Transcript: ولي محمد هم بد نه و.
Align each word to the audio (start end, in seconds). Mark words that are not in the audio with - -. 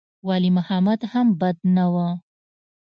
ولي 0.27 0.51
محمد 0.57 0.99
هم 1.11 1.27
بد 1.41 1.57
نه 1.75 1.85
و. 1.93 1.95